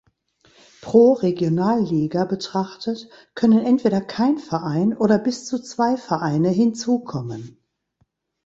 [0.81, 7.59] Pro Regionalliga betrachtet können entweder kein Verein oder bis zu zwei Vereine hinzukommen.